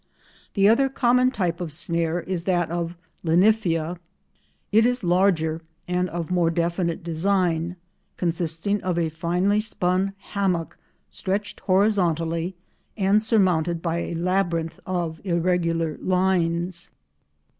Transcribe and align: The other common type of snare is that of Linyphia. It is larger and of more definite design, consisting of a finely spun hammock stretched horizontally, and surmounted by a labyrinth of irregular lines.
The 0.55 0.67
other 0.67 0.89
common 0.89 1.29
type 1.29 1.61
of 1.61 1.71
snare 1.71 2.21
is 2.21 2.45
that 2.45 2.71
of 2.71 2.97
Linyphia. 3.23 3.99
It 4.71 4.83
is 4.83 5.03
larger 5.03 5.61
and 5.87 6.09
of 6.09 6.31
more 6.31 6.49
definite 6.49 7.03
design, 7.03 7.75
consisting 8.17 8.81
of 8.81 8.97
a 8.97 9.09
finely 9.09 9.59
spun 9.59 10.13
hammock 10.31 10.75
stretched 11.11 11.59
horizontally, 11.59 12.55
and 12.97 13.21
surmounted 13.21 13.83
by 13.83 13.97
a 13.99 14.15
labyrinth 14.15 14.79
of 14.87 15.21
irregular 15.23 15.99
lines. 16.01 16.89